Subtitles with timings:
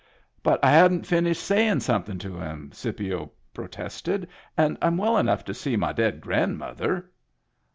[0.43, 4.27] "But I hadn't finished sayin' something to him," Scipio protested."
[4.57, 7.11] And I'm well enough to see my dead grandmother."